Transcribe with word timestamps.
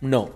No. 0.00 0.30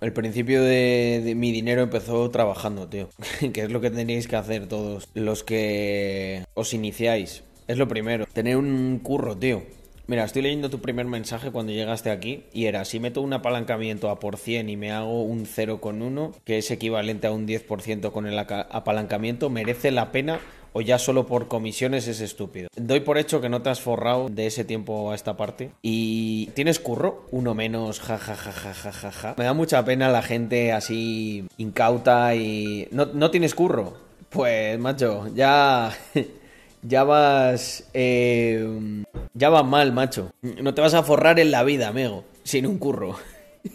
El 0.00 0.12
principio 0.12 0.62
de, 0.62 1.22
de 1.24 1.34
mi 1.34 1.52
dinero 1.52 1.82
empezó 1.82 2.28
trabajando, 2.30 2.88
tío. 2.88 3.08
que 3.52 3.62
es 3.62 3.70
lo 3.70 3.80
que 3.80 3.90
tenéis 3.90 4.26
que 4.26 4.36
hacer 4.36 4.66
todos 4.66 5.08
los 5.14 5.44
que 5.44 6.44
os 6.54 6.74
iniciáis. 6.74 7.44
Es 7.68 7.78
lo 7.78 7.88
primero. 7.88 8.26
Tener 8.32 8.56
un 8.56 8.98
curro, 9.02 9.36
tío. 9.36 9.62
Mira, 10.08 10.24
estoy 10.24 10.42
leyendo 10.42 10.68
tu 10.68 10.80
primer 10.80 11.06
mensaje 11.06 11.52
cuando 11.52 11.72
llegaste 11.72 12.10
aquí 12.10 12.44
y 12.52 12.66
era, 12.66 12.84
si 12.84 12.98
meto 12.98 13.22
un 13.22 13.32
apalancamiento 13.32 14.10
a 14.10 14.18
por 14.18 14.36
100 14.36 14.68
y 14.68 14.76
me 14.76 14.90
hago 14.90 15.22
un 15.22 15.46
0,1, 15.46 16.34
que 16.44 16.58
es 16.58 16.70
equivalente 16.72 17.28
a 17.28 17.32
un 17.32 17.46
10% 17.46 18.10
con 18.10 18.26
el 18.26 18.38
apalancamiento, 18.38 19.48
¿merece 19.48 19.92
la 19.92 20.10
pena 20.10 20.40
o 20.72 20.80
ya 20.80 20.98
solo 20.98 21.26
por 21.26 21.46
comisiones 21.46 22.08
es 22.08 22.20
estúpido? 22.20 22.68
Doy 22.74 23.00
por 23.00 23.16
hecho 23.16 23.40
que 23.40 23.48
no 23.48 23.62
te 23.62 23.70
has 23.70 23.80
forrado 23.80 24.28
de 24.28 24.46
ese 24.46 24.64
tiempo 24.64 25.12
a 25.12 25.14
esta 25.14 25.36
parte 25.36 25.70
y 25.82 26.46
tienes 26.54 26.80
curro, 26.80 27.26
uno 27.30 27.54
menos, 27.54 28.00
ja 28.00 28.18
ja 28.18 28.34
ja 28.34 28.52
ja 28.52 28.74
ja 28.74 28.92
ja 28.92 29.10
ja. 29.12 29.34
Me 29.38 29.44
da 29.44 29.52
mucha 29.52 29.84
pena 29.84 30.08
la 30.08 30.22
gente 30.22 30.72
así 30.72 31.46
incauta 31.58 32.34
y... 32.34 32.88
¿No, 32.90 33.06
no 33.06 33.30
tienes 33.30 33.54
curro? 33.54 33.94
Pues, 34.30 34.78
macho, 34.80 35.28
ya... 35.32 35.92
Ya 36.82 37.04
vas. 37.04 37.84
eh, 37.94 39.04
ya 39.34 39.48
vas 39.50 39.64
mal, 39.64 39.92
macho. 39.92 40.32
No 40.42 40.74
te 40.74 40.80
vas 40.80 40.94
a 40.94 41.02
forrar 41.02 41.38
en 41.38 41.50
la 41.50 41.62
vida, 41.64 41.88
amigo. 41.88 42.24
Sin 42.44 42.66
un 42.66 42.78
curro. 42.78 43.16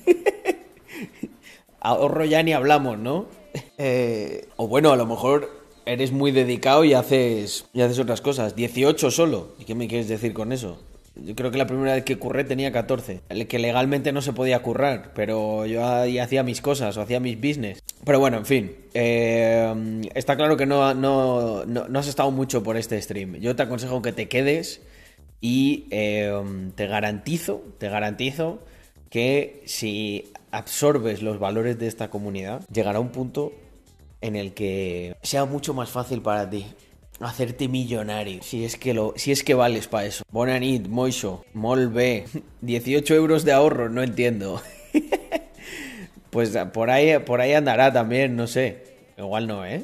Ahorro 1.80 2.26
ya 2.26 2.44
ni 2.44 2.54
hablamos, 2.54 2.98
¿no? 2.98 3.28
Eh, 3.78 4.48
o 4.58 4.68
bueno, 4.68 4.92
a 4.92 4.98
lo 4.98 5.06
mejor 5.06 5.50
eres 5.86 6.12
muy 6.12 6.32
dedicado 6.32 6.84
y 6.84 6.94
haces, 6.94 7.66
y 7.74 7.82
haces 7.82 8.00
otras 8.00 8.22
cosas. 8.22 8.56
18 8.56 9.10
solo. 9.10 9.54
¿Y 9.58 9.64
qué 9.64 9.74
me 9.74 9.88
quieres 9.88 10.08
decir 10.10 10.34
con 10.34 10.52
eso? 10.52 10.78
Yo 11.24 11.36
creo 11.36 11.52
que 11.52 11.58
la 11.58 11.68
primera 11.68 11.94
vez 11.94 12.04
que 12.04 12.18
curré 12.18 12.44
tenía 12.44 12.72
14. 12.72 13.22
El 13.30 13.48
que 13.48 13.60
legalmente 13.60 14.12
no 14.12 14.22
se 14.22 14.34
podía 14.34 14.62
currar, 14.62 15.12
pero 15.14 15.66
yo 15.66 15.86
ahí 15.86 16.20
hacía 16.20 16.44
mis 16.44 16.62
cosas 16.62 16.98
o 16.98 17.02
hacía 17.02 17.20
mis 17.20 17.38
business. 17.38 17.84
Pero 18.06 18.20
bueno, 18.20 18.38
en 18.38 18.46
fin. 18.46 18.76
eh, 18.94 20.02
está 20.16 20.36
claro 20.36 20.58
que 20.58 20.66
no, 20.66 20.94
no, 20.94 21.66
no, 21.66 21.88
no 21.88 22.00
has 22.00 22.08
estado 22.08 22.32
mucho 22.32 22.64
por 22.64 22.78
este 22.78 23.02
stream. 23.02 23.36
Yo 23.36 23.56
te 23.56 23.64
aconsejo 23.64 24.02
que 24.02 24.12
te 24.12 24.28
quedes 24.28 24.82
y 25.42 25.86
eh, 25.92 26.34
te 26.76 26.88
garantizo, 26.88 27.64
te 27.78 27.90
garantizo 27.90 28.60
que 29.10 29.62
si 29.66 30.32
absorbes 30.52 31.22
los 31.22 31.40
valores 31.40 31.78
de 31.80 31.88
esta 31.88 32.10
comunidad, 32.10 32.62
llegará 32.72 33.00
un 33.00 33.10
punto 33.10 33.54
en 34.22 34.36
el 34.36 34.54
que 34.54 35.16
sea 35.22 35.46
mucho 35.46 35.74
más 35.74 35.90
fácil 35.90 36.22
para 36.22 36.50
ti 36.50 36.66
hacerte 37.20 37.68
millonario. 37.68 38.42
Si 38.44 38.66
es 38.66 38.78
que 38.78 38.94
lo, 38.94 39.14
si 39.16 39.32
es 39.32 39.44
que 39.44 39.54
vales 39.54 39.88
para 39.88 40.06
eso. 40.06 40.24
Bonanit, 40.32 40.88
Moisho, 40.88 41.44
Molbe, 41.54 42.26
18 42.62 43.16
euros 43.16 43.46
de 43.46 43.54
ahorro, 43.54 43.90
no 43.90 44.04
entiendo. 44.04 44.62
pues 46.30 46.58
por 46.74 46.90
ahí, 46.90 47.20
por 47.20 47.42
ahí 47.42 47.54
andará 47.54 47.92
también, 47.92 48.36
no 48.36 48.48
sé. 48.48 48.88
Igual 49.18 49.48
no, 49.48 49.66
¿eh? 49.66 49.84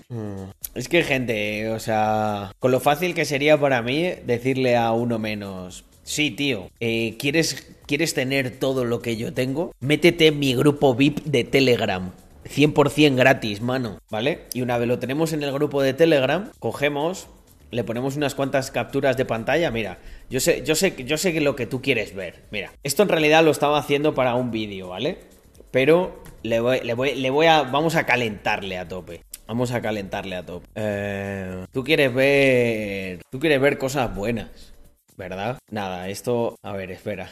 Es 0.76 0.88
que 0.88 1.02
gente, 1.02 1.70
o 1.70 1.80
sea, 1.80 2.52
con 2.60 2.72
lo 2.72 2.80
fácil 2.80 3.16
que 3.16 3.26
sería 3.26 3.60
para 3.60 3.82
mí 3.82 4.12
decirle 4.26 4.76
a 4.76 4.92
uno 4.92 5.18
menos, 5.18 5.86
sí, 6.04 6.30
tío, 6.30 6.70
eh, 6.80 7.16
¿quieres, 7.18 7.74
¿quieres 7.88 8.14
tener 8.14 8.60
todo 8.60 8.86
lo 8.86 9.02
que 9.02 9.18
yo 9.18 9.34
tengo? 9.34 9.74
Métete 9.80 10.28
en 10.28 10.38
mi 10.38 10.54
grupo 10.54 10.94
VIP 10.94 11.24
de 11.24 11.44
Telegram. 11.44 12.12
100% 12.46 13.16
gratis, 13.16 13.62
mano, 13.62 14.00
¿vale? 14.10 14.46
Y 14.54 14.62
una 14.62 14.78
vez 14.78 14.88
lo 14.88 15.00
tenemos 15.00 15.34
en 15.34 15.44
el 15.44 15.52
grupo 15.52 15.82
de 15.82 15.94
Telegram, 15.94 16.52
cogemos, 16.60 17.28
le 17.72 17.84
ponemos 17.84 18.16
unas 18.16 18.36
cuantas 18.36 18.72
capturas 18.72 19.18
de 19.18 19.26
pantalla, 19.26 19.72
mira, 19.72 20.00
yo 20.30 20.40
sé, 20.40 20.64
yo 20.66 20.76
sé, 20.76 20.96
yo 21.06 21.18
sé 21.18 21.34
que 21.34 21.42
lo 21.42 21.56
que 21.56 21.66
tú 21.66 21.82
quieres 21.82 22.16
ver, 22.16 22.44
mira, 22.52 22.72
esto 22.84 23.04
en 23.04 23.10
realidad 23.10 23.44
lo 23.44 23.52
estaba 23.52 23.78
haciendo 23.78 24.14
para 24.14 24.36
un 24.36 24.52
vídeo, 24.52 24.90
¿vale? 24.90 25.20
Pero 25.72 26.24
le 26.44 26.60
voy, 26.60 26.82
le 26.82 26.94
voy, 26.94 27.16
le 27.16 27.30
voy 27.30 27.48
a, 27.48 27.64
vamos 27.64 27.96
a 27.96 28.06
calentarle 28.06 28.78
a 28.78 28.88
tope. 28.88 29.22
Vamos 29.48 29.72
a 29.72 29.82
calentarle 29.82 30.36
a 30.38 30.46
tope. 30.46 30.68
Eh, 30.76 31.66
tú 31.72 31.84
quieres 31.84 32.14
ver, 32.14 33.20
tú 33.30 33.40
quieres 33.40 33.60
ver 33.60 33.78
cosas 33.78 34.16
buenas. 34.16 34.73
¿Verdad? 35.18 35.60
Nada, 35.70 36.10
esto... 36.10 36.58
A 36.64 36.74
ver, 36.74 36.92
espera. 36.92 37.30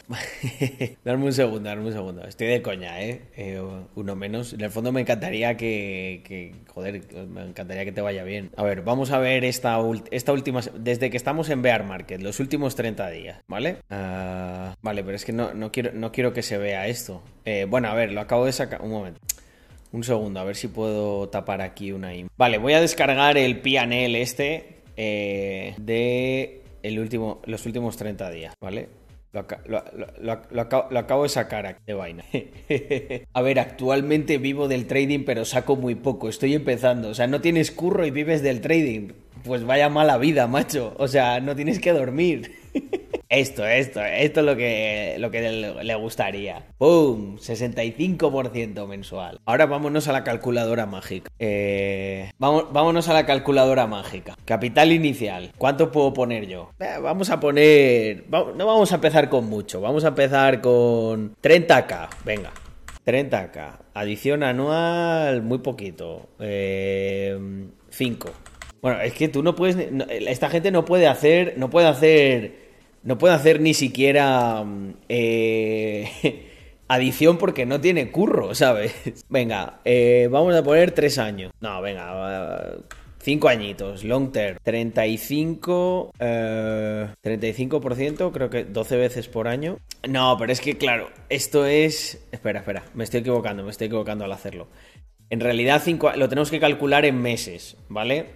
darme 1.04 1.24
un 1.26 1.32
segundo, 1.32 1.68
darme 1.68 1.86
un 1.86 1.92
segundo. 1.92 2.24
Estoy 2.26 2.46
de 2.46 2.62
coña, 2.62 3.02
¿eh? 3.02 3.22
Eh, 3.36 3.60
Uno 3.94 4.16
menos. 4.16 4.52
En 4.52 4.60
el 4.60 4.70
fondo 4.70 4.92
me 4.92 5.00
encantaría 5.00 5.56
que, 5.56 6.54
Joder, 6.68 7.02
me 7.28 7.44
encantaría 7.44 7.84
que 7.84 7.92
te 7.92 8.00
vaya 8.00 8.24
bien. 8.24 8.50
A 8.56 8.62
ver, 8.62 8.82
vamos 8.82 9.10
a 9.10 9.18
ver 9.18 9.44
esta, 9.44 9.78
esta 10.10 10.32
última... 10.32 10.60
Desde 10.78 11.10
que 11.10 11.16
estamos 11.16 11.50
en 11.50 11.62
Bear 11.62 11.84
Market, 11.84 12.20
los 12.20 12.40
últimos 12.40 12.74
30 12.76 13.10
días, 13.10 13.40
¿vale? 13.48 13.78
Ah, 13.90 14.76
vale, 14.82 15.02
pero 15.02 15.16
es 15.16 15.24
que 15.24 15.32
no, 15.32 15.72
quiero, 15.72 15.92
no 15.92 16.12
quiero 16.12 16.32
que 16.32 16.42
se 16.42 16.58
vea 16.58 16.86
esto. 16.86 17.22
Eh, 17.44 17.66
bueno, 17.68 17.88
a 17.88 17.94
ver, 17.94 18.12
lo 18.12 18.20
acabo 18.20 18.46
de 18.46 18.52
sacar... 18.52 18.82
Un 18.82 18.90
momento. 18.90 19.20
Un 19.92 20.04
segundo, 20.04 20.40
a 20.40 20.44
ver 20.44 20.56
si 20.56 20.68
puedo 20.68 21.28
tapar 21.28 21.60
aquí 21.60 21.92
una 21.92 22.12
Vale, 22.38 22.56
voy 22.56 22.72
a 22.72 22.80
descargar 22.80 23.36
el 23.36 23.60
PNL 23.60 24.16
este 24.16 24.76
eh, 24.96 25.74
de 25.76 26.61
el 26.82 26.98
último, 26.98 27.40
los 27.46 27.64
últimos 27.66 27.96
30 27.96 28.30
días, 28.30 28.54
¿vale? 28.60 28.88
Lo, 29.32 29.46
lo- 29.66 29.82
lo- 30.50 30.60
acabo, 30.60 30.86
lo 30.90 30.98
acabo 30.98 31.22
de 31.22 31.30
sacar 31.30 31.78
de 31.86 31.94
vaina. 31.94 32.22
a 33.32 33.40
ver, 33.42 33.58
actualmente 33.60 34.36
vivo 34.38 34.68
del 34.68 34.86
trading, 34.86 35.24
pero 35.24 35.44
saco 35.46 35.76
muy 35.76 35.94
poco. 35.94 36.28
Estoy 36.28 36.54
empezando. 36.54 37.08
O 37.08 37.14
sea, 37.14 37.26
no 37.26 37.40
tienes 37.40 37.70
curro 37.70 38.04
y 38.04 38.10
vives 38.10 38.42
del 38.42 38.60
trading. 38.60 39.12
Pues 39.44 39.64
vaya 39.64 39.88
mala 39.88 40.18
vida, 40.18 40.46
macho. 40.48 40.94
O 40.98 41.08
sea, 41.08 41.40
no 41.40 41.56
tienes 41.56 41.80
que 41.80 41.92
dormir. 41.92 42.56
Esto, 43.32 43.66
esto, 43.66 44.04
esto 44.04 44.40
es 44.40 44.46
lo 44.46 44.56
que, 44.56 45.16
lo 45.18 45.30
que 45.30 45.40
le, 45.82 45.94
gustaría. 45.94 46.66
¡Pum! 46.76 47.38
65% 47.38 48.86
mensual. 48.86 49.40
Ahora 49.46 49.64
vámonos 49.64 50.06
a 50.06 50.12
la 50.12 50.22
calculadora 50.22 50.84
mágica. 50.84 51.30
Eh, 51.38 52.30
vámonos 52.38 53.08
a 53.08 53.14
la 53.14 53.24
calculadora 53.24 53.86
mágica. 53.86 54.36
Capital 54.44 54.92
inicial. 54.92 55.50
¿Cuánto 55.56 55.90
puedo 55.90 56.12
poner 56.12 56.46
yo? 56.46 56.72
Eh, 56.78 56.98
vamos 57.00 57.30
a 57.30 57.40
poner... 57.40 58.26
no 58.28 58.66
vamos 58.66 58.92
a 58.92 58.96
empezar 58.96 59.30
con 59.30 59.48
mucho. 59.48 59.80
Vamos 59.80 60.04
a 60.04 60.08
empezar 60.08 60.60
con 60.60 61.34
30k. 61.36 62.10
Venga. 62.26 62.52
30k. 63.06 63.78
Adición 63.94 64.42
anual, 64.42 65.40
muy 65.40 65.60
poquito. 65.60 66.28
5. 66.36 68.30
Bueno, 68.82 69.00
es 69.00 69.14
que 69.14 69.28
tú 69.28 69.42
no 69.42 69.54
puedes. 69.54 69.76
esta 70.10 70.50
gente 70.50 70.70
no 70.70 70.84
puede 70.84 71.06
hacer. 71.06 71.54
No 71.56 71.70
puede 71.70 71.86
hacer. 71.86 72.61
No 73.02 73.18
puede 73.18 73.34
hacer 73.34 73.60
ni 73.60 73.74
siquiera. 73.74 74.62
mm, 74.64 74.94
eh, 75.08 76.48
adición 76.88 77.38
porque 77.38 77.64
no 77.66 77.80
tiene 77.80 78.10
curro, 78.10 78.54
¿sabes? 78.54 78.94
Venga, 79.28 79.80
eh, 79.84 80.28
vamos 80.30 80.54
a 80.54 80.62
poner 80.62 80.90
3 80.92 81.18
años. 81.18 81.52
No, 81.60 81.80
venga. 81.80 82.74
5 83.18 83.48
añitos, 83.48 84.02
long 84.04 84.32
term. 84.32 84.58
35. 84.62 86.12
eh, 86.18 87.06
35%, 87.22 88.32
creo 88.32 88.50
que 88.50 88.64
12 88.64 88.96
veces 88.96 89.28
por 89.28 89.46
año. 89.48 89.78
No, 90.08 90.36
pero 90.38 90.52
es 90.52 90.60
que, 90.60 90.76
claro, 90.76 91.08
esto 91.28 91.64
es. 91.64 92.20
Espera, 92.32 92.58
espera, 92.60 92.82
me 92.94 93.04
estoy 93.04 93.20
equivocando, 93.20 93.62
me 93.62 93.70
estoy 93.70 93.86
equivocando 93.86 94.24
al 94.24 94.32
hacerlo. 94.32 94.66
En 95.30 95.38
realidad 95.40 95.80
cinco- 95.84 96.12
lo 96.16 96.28
tenemos 96.28 96.50
que 96.50 96.58
calcular 96.60 97.04
en 97.04 97.22
meses, 97.22 97.76
¿vale? 97.88 98.26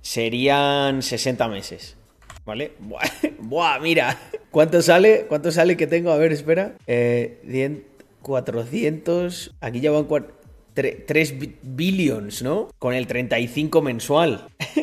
Serían 0.00 1.00
60 1.02 1.46
meses, 1.48 1.96
¿vale? 2.44 2.72
Buah, 3.38 3.78
mira. 3.80 4.18
¿Cuánto 4.50 4.82
sale? 4.82 5.26
¿Cuánto 5.28 5.50
sale 5.50 5.76
que 5.76 5.86
tengo? 5.86 6.10
A 6.10 6.16
ver, 6.16 6.32
espera. 6.32 6.74
Eh, 6.86 7.40
100, 7.48 7.84
400... 8.22 9.54
Aquí 9.60 9.80
ya 9.80 9.90
van 9.90 10.06
3 10.74 11.34
billions, 11.62 12.42
¿no? 12.42 12.68
Con 12.78 12.94
el 12.94 13.06
35 13.06 13.82
mensual. 13.82 14.48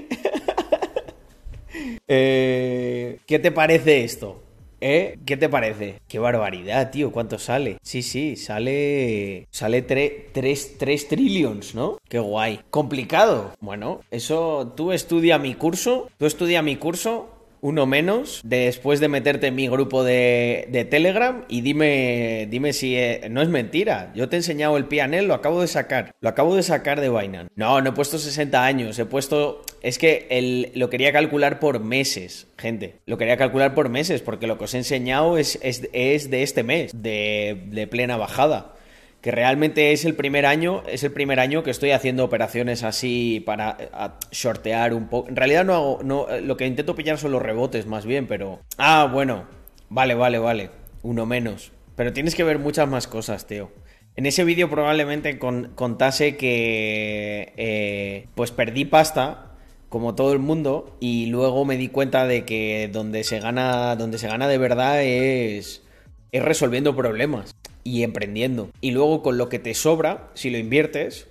Eh, 2.11 3.19
¿Qué 3.27 3.37
te 3.37 3.51
parece 3.51 4.03
esto? 4.03 4.41
¿Eh? 4.81 5.19
¿Qué 5.27 5.37
te 5.37 5.47
parece? 5.47 6.01
Qué 6.07 6.17
barbaridad, 6.17 6.89
tío. 6.89 7.11
¿Cuánto 7.11 7.37
sale? 7.37 7.77
Sí, 7.83 8.01
sí, 8.01 8.35
sale. 8.35 9.47
Sale 9.51 9.83
3 9.83 11.07
trillions, 11.07 11.75
¿no? 11.75 11.99
Qué 12.07 12.17
guay. 12.17 12.61
¿Complicado? 12.71 13.53
Bueno, 13.59 14.01
eso. 14.09 14.73
Tú 14.75 14.91
estudia 14.91 15.37
mi 15.37 15.53
curso. 15.53 16.09
Tú 16.17 16.25
estudia 16.25 16.63
mi 16.63 16.77
curso. 16.77 17.38
Uno 17.61 17.85
menos, 17.85 18.41
después 18.43 18.99
de 18.99 19.09
meterte 19.09 19.47
en 19.47 19.55
mi 19.55 19.67
grupo 19.67 20.03
de, 20.03 20.67
de 20.69 20.85
Telegram 20.85 21.43
y 21.49 21.61
dime, 21.61 22.47
dime 22.49 22.73
si 22.73 22.95
eh, 22.95 23.27
no 23.29 23.41
es 23.41 23.49
mentira. 23.49 24.11
Yo 24.15 24.29
te 24.29 24.35
he 24.35 24.39
enseñado 24.39 24.77
el 24.77 24.85
PNL, 24.85 25.27
lo 25.27 25.33
acabo 25.33 25.61
de 25.61 25.67
sacar. 25.67 26.11
Lo 26.21 26.29
acabo 26.29 26.55
de 26.55 26.63
sacar 26.63 27.01
de 27.01 27.09
Binance. 27.09 27.51
No, 27.55 27.81
no 27.81 27.89
he 27.89 27.93
puesto 27.93 28.17
60 28.17 28.63
años, 28.63 28.97
he 28.99 29.05
puesto... 29.05 29.61
Es 29.81 29.97
que 29.97 30.27
el, 30.29 30.71
lo 30.75 30.89
quería 30.89 31.13
calcular 31.13 31.59
por 31.59 31.79
meses, 31.79 32.47
gente. 32.57 32.95
Lo 33.05 33.17
quería 33.17 33.37
calcular 33.37 33.73
por 33.73 33.89
meses, 33.89 34.21
porque 34.21 34.47
lo 34.47 34.57
que 34.57 34.65
os 34.65 34.73
he 34.73 34.77
enseñado 34.77 35.37
es, 35.37 35.57
es, 35.61 35.89
es 35.93 36.29
de 36.29 36.43
este 36.43 36.63
mes, 36.63 36.91
de, 36.93 37.63
de 37.67 37.87
plena 37.87 38.17
bajada 38.17 38.73
que 39.21 39.31
realmente 39.31 39.91
es 39.91 40.05
el 40.05 40.15
primer 40.15 40.45
año, 40.45 40.83
es 40.87 41.03
el 41.03 41.11
primer 41.11 41.39
año 41.39 41.61
que 41.63 41.71
estoy 41.71 41.91
haciendo 41.91 42.23
operaciones 42.23 42.83
así 42.83 43.41
para 43.45 43.77
a- 43.91 44.17
shortear 44.31 44.93
un 44.93 45.07
poco. 45.09 45.27
En 45.29 45.35
realidad 45.35 45.65
no 45.65 45.73
hago, 45.73 45.99
no, 46.03 46.29
eh, 46.29 46.41
lo 46.41 46.55
que 46.57 46.65
intento 46.65 46.95
pillar 46.95 47.17
son 47.17 47.31
los 47.31 47.41
rebotes 47.41 47.85
más 47.85 48.05
bien, 48.05 48.27
pero 48.27 48.61
ah, 48.77 49.09
bueno. 49.11 49.45
Vale, 49.89 50.15
vale, 50.15 50.37
vale. 50.39 50.69
Uno 51.01 51.25
menos. 51.25 51.71
Pero 51.95 52.13
tienes 52.13 52.35
que 52.35 52.43
ver 52.43 52.59
muchas 52.59 52.87
más 52.87 53.07
cosas, 53.07 53.47
tío. 53.47 53.71
En 54.15 54.25
ese 54.25 54.43
vídeo 54.43 54.69
probablemente 54.69 55.39
contase 55.39 56.37
que 56.37 57.53
eh, 57.57 58.27
pues 58.35 58.51
perdí 58.51 58.85
pasta 58.85 59.51
como 59.89 60.13
todo 60.13 60.33
el 60.33 60.39
mundo 60.39 60.95
y 60.99 61.25
luego 61.27 61.65
me 61.65 61.77
di 61.77 61.87
cuenta 61.87 62.27
de 62.27 62.45
que 62.45 62.89
donde 62.91 63.23
se 63.23 63.39
gana 63.39 63.95
donde 63.95 64.17
se 64.17 64.27
gana 64.27 64.47
de 64.47 64.57
verdad 64.57 65.01
es 65.03 65.83
es 66.31 66.43
resolviendo 66.43 66.95
problemas 66.95 67.55
y 67.83 68.03
emprendiendo 68.03 68.69
y 68.81 68.91
luego 68.91 69.21
con 69.21 69.37
lo 69.37 69.49
que 69.49 69.59
te 69.59 69.73
sobra 69.73 70.29
si 70.33 70.49
lo 70.49 70.57
inviertes 70.57 71.27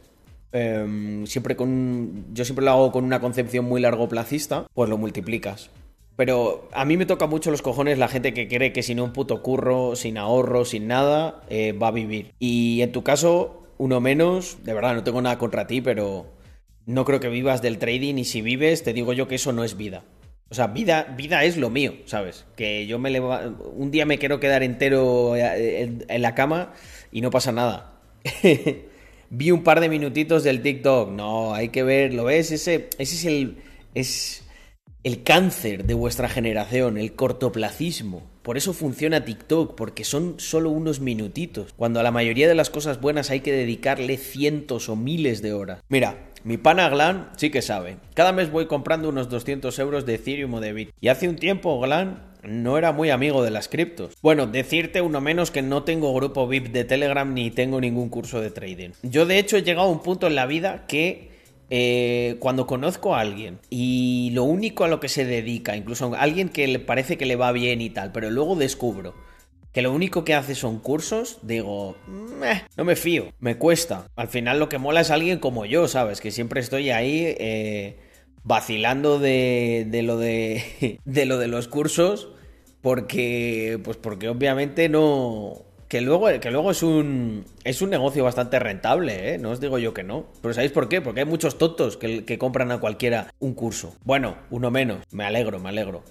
em, 0.53 1.27
siempre 1.27 1.56
con 1.56 2.27
yo 2.33 2.45
siempre 2.45 2.65
lo 2.65 2.71
hago 2.71 2.93
con 2.93 3.05
una 3.05 3.21
concepción 3.21 3.65
muy 3.65 3.81
largo 3.81 4.09
placista 4.09 4.67
pues 4.75 4.89
lo 4.89 4.99
multiplicas 4.99 5.71
pero 6.19 6.69
a 6.73 6.85
mí 6.85 6.97
me 6.97 7.06
toca 7.06 7.29
mucho 7.29 7.53
los 7.53 7.62
cojones 7.62 7.97
la 7.97 8.09
gente 8.09 8.35
que 8.35 8.49
cree 8.49 8.73
que 8.73 8.83
sin 8.83 8.99
un 8.99 9.12
puto 9.12 9.41
curro, 9.41 9.95
sin 9.95 10.19
ahorro, 10.19 10.65
sin 10.65 10.89
nada, 10.89 11.45
eh, 11.49 11.71
va 11.71 11.87
a 11.87 11.93
vivir. 11.93 12.33
Y 12.41 12.83
en 12.83 12.91
tu 12.91 13.05
caso, 13.05 13.62
uno 13.79 14.01
menos, 14.01 14.59
de 14.65 14.75
verdad, 14.75 14.97
no 14.97 15.05
tengo 15.05 15.23
nada 15.23 15.39
contra 15.39 15.69
ti, 15.69 15.81
pero 15.81 16.27
no 16.87 17.05
creo 17.05 17.21
que 17.21 17.29
vivas 17.29 17.62
del 17.62 17.79
trading 17.79 18.17
y 18.17 18.25
si 18.25 18.43
vives, 18.43 18.83
te 18.83 18.93
digo 18.93 19.12
yo 19.12 19.29
que 19.29 19.37
eso 19.37 19.53
no 19.53 19.62
es 19.62 19.77
vida. 19.77 20.03
O 20.50 20.55
sea, 20.55 20.69
vida, 20.69 21.15
vida 21.17 21.45
es 21.45 21.56
lo 21.56 21.69
mío, 21.69 21.95
¿sabes? 22.06 22.47
Que 22.56 22.87
yo 22.87 22.99
me 22.99 23.21
un 23.21 23.91
día 23.91 24.06
me 24.06 24.19
quiero 24.19 24.41
quedar 24.41 24.62
entero 24.62 25.37
eh, 25.37 25.99
en, 26.09 26.23
la 26.23 26.35
cama 26.35 26.73
y 27.12 27.21
no 27.21 27.31
pasa 27.31 27.53
nada. 27.53 28.00
Vi 29.31 29.50
un 29.50 29.62
par 29.62 29.81
de 29.81 29.91
minutitos 29.91 30.43
del 30.45 30.62
TikTok. 30.62 31.11
No, 31.11 31.55
hay 31.55 31.69
que 31.69 31.83
ver, 31.83 32.15
¿lo 32.15 32.25
ves? 32.25 32.50
Ese, 32.50 32.89
ese 32.99 33.15
es 33.15 33.25
el. 33.27 33.56
Es 33.95 34.49
el 35.05 35.23
cáncer 35.23 35.85
de 35.85 35.95
vuestra 35.95 36.29
generación, 36.29 36.99
el 36.99 37.15
cortoplacismo. 37.15 38.27
Por 38.43 38.56
eso 38.56 38.73
funciona 38.73 39.25
TikTok, 39.25 39.75
porque 39.75 40.05
son 40.05 40.35
solo 40.39 40.71
unos 40.71 41.01
minutitos, 41.01 41.73
cuando 41.77 42.01
a 42.01 42.03
la 42.03 42.11
mayoría 42.11 42.49
de 42.49 42.55
las 42.55 42.71
cosas 42.71 43.01
buenas 43.01 43.31
hay 43.31 43.41
que 43.41 43.53
dedicarle 43.53 44.17
cientos 44.17 44.89
o 44.89 44.97
miles 44.97 45.41
de 45.41 45.53
horas. 45.53 45.81
Mira, 45.89 46.28
mi 46.44 46.56
pana 46.56 46.88
Glan 46.88 47.31
sí 47.37 47.50
que 47.50 47.62
sabe. 47.62 47.96
Cada 48.14 48.32
mes 48.32 48.50
voy 48.50 48.67
comprando 48.67 49.08
unos 49.08 49.29
200 49.29 49.79
euros 49.79 50.06
de 50.06 50.14
Ethereum 50.14 50.55
o 50.55 50.61
de 50.61 50.73
Bit. 50.73 50.90
Y 51.00 51.08
hace 51.08 51.29
un 51.29 51.37
tiempo 51.37 51.79
Glan 51.81 52.23
no 52.43 52.79
era 52.79 52.93
muy 52.93 53.11
amigo 53.11 53.43
de 53.43 53.50
las 53.50 53.69
criptos. 53.69 54.14
Bueno, 54.23 54.46
decirte 54.46 55.00
uno 55.00 55.20
menos 55.20 55.50
que 55.50 55.62
no 55.62 55.82
tengo 55.82 56.14
grupo 56.14 56.46
VIP 56.46 56.69
de 56.69 56.85
Telegram 56.85 57.32
ni 57.32 57.50
tengo 57.50 57.81
ningún 57.81 58.08
curso 58.08 58.40
de 58.40 58.50
trading. 58.50 58.90
Yo 59.02 59.26
de 59.26 59.38
hecho 59.38 59.56
he 59.56 59.62
llegado 59.62 59.88
a 59.88 59.93
un 59.93 60.02
punto 60.02 60.26
en 60.26 60.35
la 60.35 60.46
vida 60.46 60.87
que 60.87 61.29
eh, 61.70 62.37
cuando 62.38 62.67
conozco 62.67 63.14
a 63.14 63.20
alguien 63.20 63.58
y 63.69 64.31
lo 64.32 64.44
único 64.44 64.84
a 64.84 64.88
lo 64.88 65.00
que 65.00 65.08
se 65.08 65.26
dedica, 65.26 65.76
incluso 65.76 66.14
a 66.14 66.20
alguien 66.20 66.49
que 66.49 66.67
le 66.67 66.79
parece 66.79 67.19
que 67.19 67.26
le 67.26 67.37
va 67.37 67.52
bien 67.52 67.81
y 67.82 67.91
tal, 67.91 68.12
pero 68.12 68.31
luego 68.31 68.56
descubro 68.56 69.14
que 69.79 69.83
lo 69.83 69.93
único 69.93 70.25
que 70.25 70.35
hace 70.35 70.57
son 70.57 70.81
cursos, 70.81 71.39
digo, 71.43 71.95
no 72.77 72.85
me 72.85 72.97
fío, 72.97 73.33
me 73.39 73.59
cuesta. 73.59 74.09
Al 74.17 74.27
final 74.27 74.59
lo 74.59 74.69
que 74.69 74.79
mola 74.79 75.03
es 75.03 75.13
alguien 75.13 75.39
como 75.39 75.67
yo, 75.67 75.87
¿sabes? 75.87 76.21
Que 76.21 76.33
siempre 76.33 76.61
estoy 76.61 76.91
ahí 76.91 77.37
eh, 77.39 77.97
vacilando 78.43 79.21
de, 79.21 79.87
de, 79.89 80.03
lo 80.03 80.19
de, 80.19 80.99
de 81.05 81.27
lo 81.27 81.39
de 81.39 81.47
los 81.47 81.69
cursos, 81.69 82.29
porque, 82.81 83.79
pues 83.85 83.97
porque 83.99 84.29
obviamente 84.29 84.89
no, 84.89 85.63
que 85.87 86.01
luego, 86.01 86.27
que 86.41 86.51
luego 86.51 86.73
es 86.73 86.83
un 86.83 87.45
es 87.63 87.81
un 87.81 87.91
negocio 87.91 88.25
bastante 88.25 88.59
rentable, 88.59 89.35
¿eh? 89.35 89.39
No 89.39 89.51
os 89.51 89.61
digo 89.61 89.79
yo 89.79 89.95
que 89.95 90.03
no. 90.03 90.27
Pero 90.43 90.55
¿sabéis 90.55 90.73
por 90.73 90.89
qué? 90.89 91.01
Porque 91.01 91.21
hay 91.21 91.27
muchos 91.27 91.57
tontos 91.57 91.97
que, 91.97 92.25
que 92.25 92.37
compran 92.37 92.73
a 92.73 92.81
cualquiera 92.81 93.33
un 93.39 93.55
curso. 93.55 93.95
Bueno, 94.03 94.39
uno 94.51 94.73
menos. 94.73 95.05
Me 95.13 95.23
alegro, 95.23 95.61
me 95.61 95.69
alegro. 95.69 96.03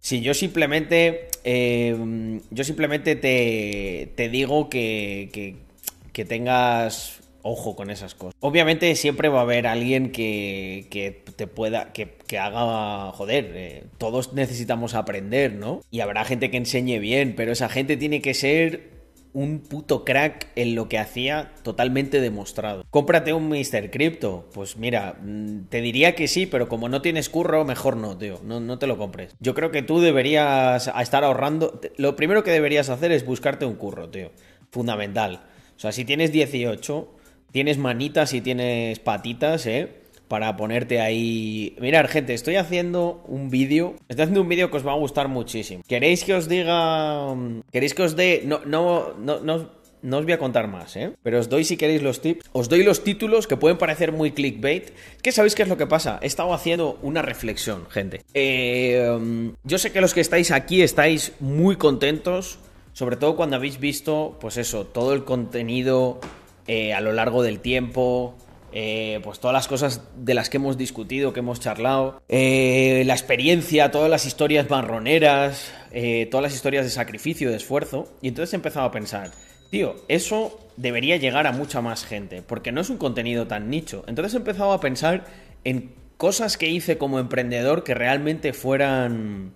Si 0.00 0.20
yo 0.20 0.34
simplemente. 0.34 1.28
Eh, 1.44 2.40
yo 2.50 2.64
simplemente 2.64 3.16
te, 3.16 4.12
te 4.14 4.28
digo 4.28 4.68
que, 4.68 5.30
que, 5.32 5.56
que, 6.12 6.24
tengas 6.24 7.20
ojo 7.42 7.76
con 7.76 7.90
esas 7.90 8.14
cosas. 8.14 8.34
Obviamente 8.40 8.94
siempre 8.96 9.28
va 9.28 9.40
a 9.40 9.42
haber 9.42 9.66
alguien 9.66 10.10
que, 10.10 10.86
que 10.90 11.22
te 11.36 11.46
pueda. 11.46 11.92
que, 11.92 12.16
que 12.26 12.38
haga. 12.38 13.12
Joder, 13.12 13.52
eh, 13.54 13.84
todos 13.98 14.32
necesitamos 14.32 14.94
aprender, 14.94 15.54
¿no? 15.54 15.82
Y 15.90 16.00
habrá 16.00 16.24
gente 16.24 16.50
que 16.50 16.56
enseñe 16.56 16.98
bien, 16.98 17.34
pero 17.36 17.52
esa 17.52 17.68
gente 17.68 17.96
tiene 17.96 18.20
que 18.20 18.34
ser 18.34 18.95
un 19.36 19.60
puto 19.60 20.02
crack 20.02 20.48
en 20.56 20.74
lo 20.74 20.88
que 20.88 20.98
hacía 20.98 21.52
totalmente 21.62 22.22
demostrado. 22.22 22.86
Cómprate 22.88 23.34
un 23.34 23.50
Mr. 23.50 23.90
Crypto. 23.90 24.48
Pues 24.54 24.78
mira, 24.78 25.18
mm, 25.22 25.66
te 25.68 25.82
diría 25.82 26.14
que 26.14 26.26
sí, 26.26 26.46
pero 26.46 26.70
como 26.70 26.88
no 26.88 27.02
tienes 27.02 27.28
curro, 27.28 27.66
mejor 27.66 27.98
no, 27.98 28.16
tío. 28.16 28.40
No, 28.42 28.60
no 28.60 28.78
te 28.78 28.86
lo 28.86 28.96
compres. 28.96 29.36
Yo 29.38 29.54
creo 29.54 29.70
que 29.70 29.82
tú 29.82 30.00
deberías 30.00 30.90
estar 30.98 31.22
ahorrando. 31.22 31.82
Lo 31.98 32.16
primero 32.16 32.44
que 32.44 32.50
deberías 32.50 32.88
hacer 32.88 33.12
es 33.12 33.26
buscarte 33.26 33.66
un 33.66 33.74
curro, 33.74 34.08
tío. 34.08 34.32
Fundamental. 34.70 35.42
O 35.76 35.80
sea, 35.80 35.92
si 35.92 36.06
tienes 36.06 36.32
18, 36.32 37.06
tienes 37.52 37.76
manitas 37.76 38.32
y 38.32 38.40
tienes 38.40 39.00
patitas, 39.00 39.66
¿eh? 39.66 40.05
Para 40.28 40.56
ponerte 40.56 41.00
ahí. 41.00 41.76
Mirad, 41.80 42.08
gente, 42.08 42.34
estoy 42.34 42.56
haciendo 42.56 43.24
un 43.28 43.50
vídeo. 43.50 43.94
Estoy 44.08 44.24
haciendo 44.24 44.42
un 44.42 44.48
vídeo 44.48 44.70
que 44.70 44.76
os 44.76 44.86
va 44.86 44.92
a 44.92 44.96
gustar 44.96 45.28
muchísimo. 45.28 45.82
¿Queréis 45.86 46.24
que 46.24 46.34
os 46.34 46.48
diga. 46.48 47.34
¿Queréis 47.72 47.94
que 47.94 48.02
os 48.02 48.16
dé.? 48.16 48.42
No, 48.44 48.60
no, 48.64 49.14
no, 49.18 49.40
no. 49.40 49.76
No 50.02 50.18
os 50.18 50.24
voy 50.24 50.34
a 50.34 50.38
contar 50.38 50.68
más, 50.68 50.94
¿eh? 50.94 51.12
Pero 51.22 51.40
os 51.40 51.48
doy 51.48 51.64
si 51.64 51.76
queréis 51.76 52.00
los 52.00 52.20
tips. 52.20 52.48
Os 52.52 52.68
doy 52.68 52.84
los 52.84 53.02
títulos 53.02 53.48
que 53.48 53.56
pueden 53.56 53.76
parecer 53.76 54.12
muy 54.12 54.30
clickbait. 54.30 54.90
¿Qué 55.20 55.32
sabéis 55.32 55.56
qué 55.56 55.62
es 55.62 55.68
lo 55.68 55.76
que 55.76 55.86
pasa? 55.86 56.20
He 56.22 56.26
estado 56.26 56.52
haciendo 56.54 56.98
una 57.02 57.22
reflexión, 57.22 57.86
gente. 57.88 58.22
Eh, 58.32 59.52
yo 59.64 59.78
sé 59.78 59.90
que 59.90 60.00
los 60.00 60.14
que 60.14 60.20
estáis 60.20 60.52
aquí 60.52 60.82
estáis 60.82 61.32
muy 61.40 61.74
contentos. 61.74 62.60
Sobre 62.92 63.16
todo 63.16 63.34
cuando 63.36 63.56
habéis 63.56 63.80
visto, 63.80 64.36
pues 64.40 64.58
eso, 64.58 64.86
todo 64.86 65.12
el 65.12 65.24
contenido 65.24 66.20
eh, 66.68 66.94
a 66.94 67.00
lo 67.00 67.12
largo 67.12 67.42
del 67.42 67.58
tiempo. 67.58 68.36
Eh, 68.72 69.20
pues 69.22 69.40
todas 69.40 69.54
las 69.54 69.68
cosas 69.68 70.02
de 70.16 70.34
las 70.34 70.50
que 70.50 70.58
hemos 70.58 70.76
discutido, 70.76 71.32
que 71.32 71.40
hemos 71.40 71.60
charlado, 71.60 72.20
eh, 72.28 73.04
la 73.06 73.14
experiencia, 73.14 73.90
todas 73.90 74.10
las 74.10 74.26
historias 74.26 74.68
marroneras, 74.68 75.72
eh, 75.92 76.26
todas 76.30 76.42
las 76.42 76.54
historias 76.54 76.84
de 76.84 76.90
sacrificio, 76.90 77.50
de 77.50 77.56
esfuerzo. 77.56 78.08
Y 78.20 78.28
entonces 78.28 78.52
he 78.52 78.56
empezado 78.56 78.86
a 78.86 78.90
pensar, 78.90 79.30
tío, 79.70 79.96
eso 80.08 80.60
debería 80.76 81.16
llegar 81.16 81.46
a 81.46 81.52
mucha 81.52 81.80
más 81.80 82.04
gente, 82.04 82.42
porque 82.42 82.72
no 82.72 82.80
es 82.80 82.90
un 82.90 82.98
contenido 82.98 83.46
tan 83.46 83.70
nicho. 83.70 84.04
Entonces 84.06 84.34
he 84.34 84.38
empezado 84.38 84.72
a 84.72 84.80
pensar 84.80 85.24
en 85.64 85.94
cosas 86.16 86.56
que 86.56 86.68
hice 86.68 86.98
como 86.98 87.18
emprendedor 87.18 87.84
que 87.84 87.94
realmente 87.94 88.52
fueran, 88.52 89.52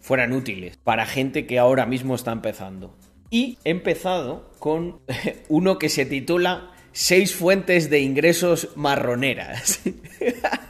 fueran 0.00 0.32
útiles 0.32 0.76
para 0.82 1.06
gente 1.06 1.46
que 1.46 1.58
ahora 1.58 1.86
mismo 1.86 2.14
está 2.14 2.32
empezando. 2.32 2.94
Y 3.30 3.58
he 3.64 3.70
empezado 3.70 4.50
con 4.58 5.00
uno 5.48 5.78
que 5.78 5.88
se 5.88 6.04
titula 6.04 6.71
seis 6.92 7.34
fuentes 7.34 7.90
de 7.90 8.00
ingresos 8.00 8.68
marroneras. 8.76 9.80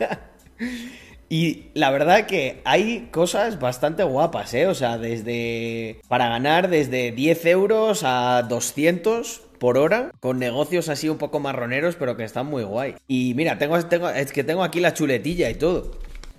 y 1.28 1.66
la 1.74 1.90
verdad 1.90 2.26
que 2.26 2.60
hay 2.64 3.08
cosas 3.10 3.60
bastante 3.60 4.02
guapas, 4.02 4.54
¿eh? 4.54 4.66
O 4.66 4.74
sea, 4.74 4.98
desde... 4.98 6.00
Para 6.08 6.28
ganar 6.28 6.68
desde 6.68 7.12
10 7.12 7.46
euros 7.46 8.02
a 8.04 8.42
200 8.42 9.42
por 9.58 9.78
hora, 9.78 10.10
con 10.18 10.40
negocios 10.40 10.88
así 10.88 11.08
un 11.08 11.18
poco 11.18 11.38
marroneros, 11.38 11.94
pero 11.94 12.16
que 12.16 12.24
están 12.24 12.46
muy 12.46 12.64
guay. 12.64 12.96
Y 13.06 13.34
mira, 13.34 13.58
tengo, 13.58 13.80
tengo 13.86 14.10
es 14.10 14.32
que 14.32 14.42
tengo 14.42 14.64
aquí 14.64 14.80
la 14.80 14.92
chuletilla 14.92 15.50
y 15.50 15.54
todo. 15.54 15.92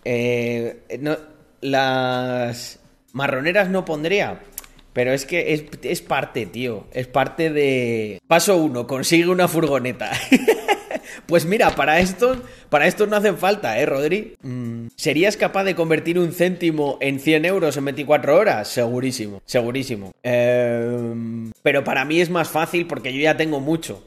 Eh, 0.03 0.83
las 1.61 2.79
marroneras 3.13 3.69
no 3.69 3.85
pondría, 3.85 4.41
pero 4.93 5.12
es 5.12 5.25
que 5.25 5.67
es, 5.81 6.01
parte, 6.01 6.45
tío. 6.45 6.85
Es 6.93 7.07
parte 7.07 7.50
de. 7.50 8.21
Paso 8.27 8.57
uno, 8.57 8.85
consigue 8.85 9.27
una 9.27 9.47
furgoneta. 9.47 10.12
pues 11.25 11.45
mira, 11.45 11.75
para 11.75 12.00
esto, 12.00 12.41
para 12.69 12.85
esto 12.85 13.07
no 13.07 13.15
hacen 13.15 13.38
falta, 13.38 13.79
¿eh, 13.79 13.85
Rodri? 13.88 14.35
Mm, 14.43 14.88
¿Serías 14.95 15.35
capaz 15.35 15.63
de 15.63 15.73
convertir 15.73 16.19
un 16.19 16.31
céntimo 16.31 16.97
en 17.01 17.19
100 17.19 17.45
euros 17.45 17.75
en 17.75 17.85
24 17.85 18.38
horas? 18.38 18.67
Segurísimo, 18.67 19.41
segurísimo. 19.45 20.12
Em, 20.21 21.51
pero 21.63 21.83
para 21.83 22.05
mí 22.05 22.21
es 22.21 22.29
más 22.29 22.50
fácil 22.50 22.85
porque 22.85 23.12
yo 23.12 23.19
ya 23.19 23.35
tengo 23.35 23.59
mucho. 23.59 24.03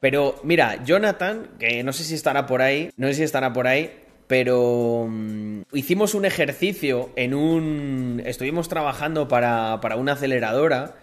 Pero 0.00 0.40
mira, 0.44 0.84
Jonathan, 0.84 1.50
que 1.58 1.82
no 1.82 1.92
sé 1.92 2.04
si 2.04 2.14
estará 2.14 2.46
por 2.46 2.62
ahí, 2.62 2.90
no 2.96 3.08
sé 3.08 3.14
si 3.14 3.22
estará 3.24 3.52
por 3.52 3.66
ahí, 3.66 3.90
pero 4.28 5.08
mm, 5.08 5.62
hicimos 5.72 6.14
un 6.14 6.24
ejercicio 6.24 7.10
en 7.16 7.34
un... 7.34 8.22
Estuvimos 8.24 8.68
trabajando 8.68 9.26
para, 9.26 9.80
para 9.80 9.96
una 9.96 10.12
aceleradora 10.12 10.96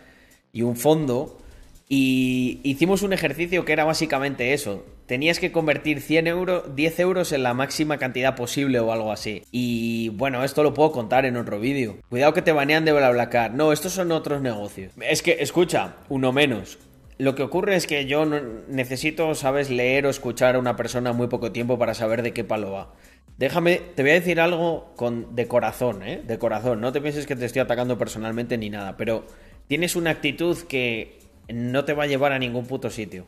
y 0.53 0.61
un 0.61 0.77
fondo 0.77 1.39
y 1.87 2.61
hicimos 2.63 3.03
un 3.03 3.13
ejercicio 3.13 3.65
que 3.65 3.73
era 3.73 3.83
básicamente 3.83 4.53
eso. 4.53 4.85
Tenías 5.05 5.39
que 5.39 5.51
convertir 5.51 6.01
100 6.01 6.27
euros, 6.27 6.75
10 6.75 6.99
euros 6.99 7.31
en 7.31 7.43
la 7.43 7.53
máxima 7.53 7.97
cantidad 7.97 8.35
posible 8.35 8.79
o 8.79 8.91
algo 8.91 9.11
así. 9.11 9.43
Y 9.51 10.09
bueno, 10.09 10.43
esto 10.43 10.63
lo 10.63 10.73
puedo 10.73 10.91
contar 10.91 11.25
en 11.25 11.37
otro 11.37 11.59
vídeo. 11.59 11.97
Cuidado 12.09 12.33
que 12.33 12.41
te 12.41 12.51
banean 12.51 12.85
de 12.85 12.93
BlaBlaCar. 12.93 13.53
No, 13.53 13.71
estos 13.71 13.93
son 13.93 14.11
otros 14.11 14.41
negocios. 14.41 14.93
Es 15.01 15.21
que, 15.21 15.37
escucha, 15.41 15.97
uno 16.09 16.31
menos. 16.31 16.79
Lo 17.17 17.35
que 17.35 17.43
ocurre 17.43 17.75
es 17.75 17.87
que 17.87 18.07
yo 18.07 18.25
necesito, 18.25 19.35
sabes, 19.35 19.69
leer 19.69 20.05
o 20.05 20.09
escuchar 20.09 20.55
a 20.55 20.59
una 20.59 20.75
persona 20.75 21.13
muy 21.13 21.27
poco 21.27 21.51
tiempo 21.51 21.77
para 21.77 21.93
saber 21.93 22.23
de 22.23 22.33
qué 22.33 22.43
palo 22.43 22.71
va. 22.71 22.93
Déjame, 23.37 23.81
te 23.95 24.01
voy 24.01 24.11
a 24.11 24.15
decir 24.15 24.39
algo 24.39 24.93
con, 24.95 25.35
de 25.35 25.47
corazón, 25.47 26.03
¿eh? 26.03 26.21
De 26.25 26.39
corazón. 26.39 26.79
No 26.79 26.91
te 26.91 27.01
pienses 27.01 27.25
que 27.25 27.35
te 27.35 27.45
estoy 27.45 27.61
atacando 27.61 27.97
personalmente 27.97 28.57
ni 28.57 28.69
nada, 28.69 28.95
pero 28.95 29.25
tienes 29.67 29.95
una 29.95 30.11
actitud 30.11 30.57
que 30.69 31.19
no 31.49 31.83
te 31.83 31.93
va 31.93 32.03
a 32.03 32.07
llevar 32.07 32.31
a 32.31 32.39
ningún 32.39 32.65
puto 32.65 32.89
sitio. 32.89 33.25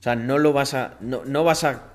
sea, 0.00 0.14
no 0.14 0.38
lo 0.38 0.52
vas 0.52 0.74
a. 0.74 0.96
No, 1.00 1.24
no 1.24 1.42
vas 1.42 1.64
a. 1.64 1.92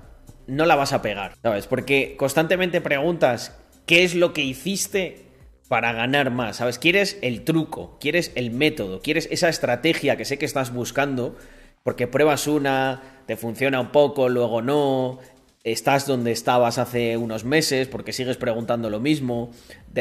No 0.48 0.66
la 0.66 0.74
vas 0.74 0.92
a 0.92 1.02
pegar, 1.02 1.36
¿sabes? 1.40 1.68
Porque 1.68 2.16
constantemente 2.18 2.80
preguntas 2.80 3.56
qué 3.86 4.02
es 4.02 4.16
lo 4.16 4.32
que 4.32 4.42
hiciste 4.42 5.26
para 5.68 5.92
ganar 5.92 6.30
más, 6.30 6.56
¿sabes? 6.56 6.78
Quieres 6.78 7.18
el 7.22 7.44
truco, 7.44 7.96
quieres 8.00 8.32
el 8.34 8.50
método, 8.50 9.00
quieres 9.00 9.28
esa 9.30 9.48
estrategia 9.48 10.16
que 10.16 10.24
sé 10.24 10.36
que 10.36 10.44
estás 10.44 10.74
buscando, 10.74 11.36
porque 11.82 12.06
pruebas 12.06 12.46
una, 12.46 13.22
te 13.26 13.36
funciona 13.36 13.80
un 13.80 13.90
poco, 13.90 14.28
luego 14.28 14.60
no, 14.60 15.20
estás 15.64 16.06
donde 16.06 16.32
estabas 16.32 16.78
hace 16.78 17.16
unos 17.16 17.44
meses 17.44 17.88
porque 17.88 18.12
sigues 18.12 18.36
preguntando 18.36 18.90
lo 18.90 19.00
mismo. 19.00 19.52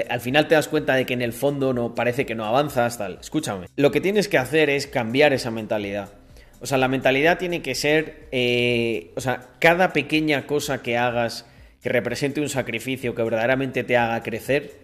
al 0.10 0.22
final 0.22 0.48
te 0.48 0.56
das 0.56 0.68
cuenta 0.68 0.96
de 0.96 1.06
que 1.06 1.14
en 1.14 1.22
el 1.22 1.34
fondo 1.34 1.74
no 1.74 1.96
parece 1.96 2.26
que 2.26 2.36
no 2.36 2.46
avanzas, 2.46 2.98
tal. 2.98 3.20
Escúchame. 3.22 3.68
Lo 3.76 3.92
que 3.92 4.02
tienes 4.02 4.28
que 4.28 4.38
hacer 4.38 4.70
es 4.70 4.88
cambiar 4.88 5.34
esa 5.34 5.52
mentalidad. 5.52 6.14
O 6.60 6.66
sea, 6.66 6.78
la 6.78 6.88
mentalidad 6.88 7.40
tiene 7.40 7.62
que 7.62 7.74
ser, 7.74 8.28
eh, 8.32 9.12
o 9.16 9.22
sea, 9.22 9.50
cada 9.60 9.94
pequeña 9.94 10.46
cosa 10.46 10.82
que 10.82 10.98
hagas 10.98 11.46
que 11.82 11.90
represente 11.90 12.42
un 12.42 12.50
sacrificio 12.50 13.16
que 13.16 13.24
verdaderamente 13.24 13.84
te 13.84 13.98
haga 13.98 14.22
crecer, 14.22 14.82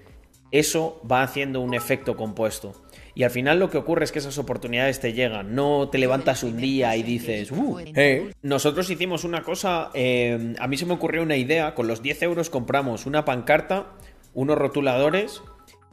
eso 0.52 1.02
va 1.10 1.22
haciendo 1.22 1.62
un 1.62 1.74
efecto 1.76 2.16
compuesto. 2.16 2.87
Y 3.18 3.24
al 3.24 3.32
final 3.32 3.58
lo 3.58 3.72
que 3.72 3.80
ocurre 3.80 4.04
es 4.04 4.12
que 4.12 4.20
esas 4.20 4.38
oportunidades 4.38 5.00
te 5.00 5.12
llegan. 5.12 5.56
No 5.56 5.90
te 5.90 5.98
levantas 5.98 6.44
un 6.44 6.58
día 6.58 6.96
y 6.96 7.02
dices, 7.02 7.50
uh, 7.50 7.80
eh". 7.80 8.32
Nosotros 8.44 8.92
hicimos 8.92 9.24
una 9.24 9.42
cosa, 9.42 9.90
eh, 9.96 10.54
a 10.60 10.68
mí 10.68 10.78
se 10.78 10.86
me 10.86 10.94
ocurrió 10.94 11.24
una 11.24 11.36
idea, 11.36 11.74
con 11.74 11.88
los 11.88 12.04
10 12.04 12.22
euros 12.22 12.52
compramos 12.52 13.08
una 13.08 13.26
pancarta, 13.26 13.88
unos 14.36 14.56
rotuladores 14.56 15.42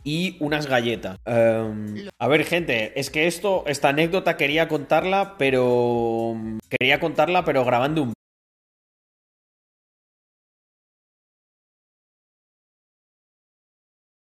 y 0.03 0.37
unas 0.41 0.67
galletas. 0.67 1.19
Em, 1.25 2.11
a 2.19 2.29
ver, 2.29 2.45
gente, 2.45 2.93
es 3.01 3.09
que 3.09 3.27
esto, 3.27 3.65
esta 3.69 3.89
anécdota 3.89 4.37
quería 4.37 4.69
contarla, 4.69 5.37
pero 5.39 6.37
quería 6.69 7.01
contarla, 7.01 7.47
pero 7.47 7.65
grabando 7.65 8.03
un 8.03 8.13